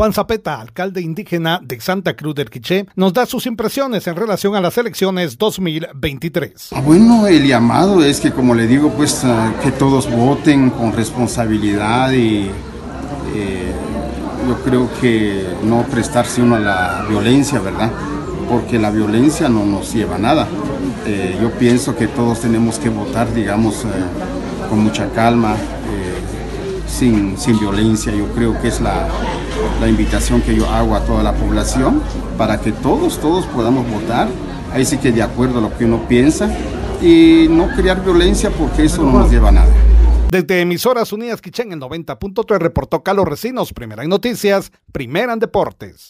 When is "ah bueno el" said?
6.72-7.46